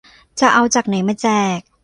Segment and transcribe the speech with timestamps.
[0.39, 1.27] จะเอาจากไหนมาแจ
[1.57, 1.59] ก!